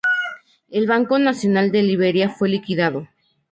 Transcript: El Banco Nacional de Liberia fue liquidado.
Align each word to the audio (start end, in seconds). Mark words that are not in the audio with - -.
El 0.71 0.87
Banco 0.87 1.19
Nacional 1.19 1.71
de 1.71 1.83
Liberia 1.83 2.27
fue 2.31 2.49
liquidado. 2.49 3.07